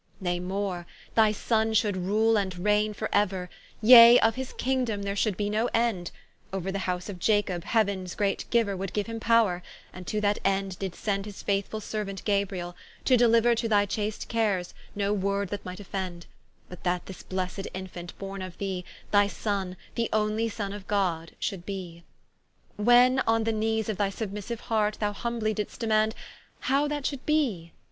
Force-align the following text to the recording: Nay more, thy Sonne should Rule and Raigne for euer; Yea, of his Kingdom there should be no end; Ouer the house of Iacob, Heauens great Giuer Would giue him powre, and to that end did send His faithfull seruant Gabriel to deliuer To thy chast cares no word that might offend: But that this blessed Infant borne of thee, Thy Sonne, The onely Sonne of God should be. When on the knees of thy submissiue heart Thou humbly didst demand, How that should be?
Nay 0.19 0.39
more, 0.39 0.87
thy 1.13 1.31
Sonne 1.31 1.75
should 1.75 1.95
Rule 1.95 2.35
and 2.35 2.55
Raigne 2.57 2.95
for 2.95 3.07
euer; 3.13 3.49
Yea, 3.83 4.19
of 4.21 4.33
his 4.33 4.51
Kingdom 4.53 5.03
there 5.03 5.15
should 5.15 5.37
be 5.37 5.47
no 5.47 5.69
end; 5.75 6.09
Ouer 6.51 6.71
the 6.71 6.79
house 6.89 7.07
of 7.07 7.19
Iacob, 7.19 7.63
Heauens 7.63 8.17
great 8.17 8.45
Giuer 8.49 8.75
Would 8.75 8.93
giue 8.95 9.05
him 9.05 9.19
powre, 9.19 9.61
and 9.93 10.07
to 10.07 10.19
that 10.19 10.39
end 10.43 10.79
did 10.79 10.95
send 10.95 11.25
His 11.27 11.43
faithfull 11.43 11.81
seruant 11.81 12.23
Gabriel 12.23 12.75
to 13.05 13.15
deliuer 13.15 13.55
To 13.55 13.69
thy 13.69 13.85
chast 13.85 14.27
cares 14.27 14.73
no 14.95 15.13
word 15.13 15.49
that 15.49 15.63
might 15.65 15.79
offend: 15.79 16.25
But 16.67 16.83
that 16.83 17.05
this 17.05 17.21
blessed 17.21 17.67
Infant 17.71 18.17
borne 18.17 18.41
of 18.41 18.57
thee, 18.57 18.83
Thy 19.11 19.27
Sonne, 19.27 19.77
The 19.93 20.09
onely 20.11 20.49
Sonne 20.49 20.73
of 20.73 20.87
God 20.87 21.33
should 21.37 21.63
be. 21.63 22.03
When 22.75 23.19
on 23.27 23.43
the 23.43 23.53
knees 23.53 23.87
of 23.87 23.97
thy 23.97 24.09
submissiue 24.09 24.57
heart 24.61 24.97
Thou 24.99 25.13
humbly 25.13 25.53
didst 25.53 25.79
demand, 25.79 26.15
How 26.61 26.87
that 26.87 27.05
should 27.05 27.23
be? 27.27 27.71